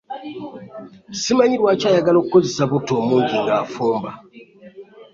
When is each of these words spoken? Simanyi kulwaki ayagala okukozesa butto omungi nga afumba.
Simanyi 1.21 1.55
kulwaki 1.57 1.85
ayagala 1.87 2.17
okukozesa 2.19 2.63
butto 2.71 2.91
omungi 3.01 3.35
nga 3.41 3.53
afumba. 3.63 4.09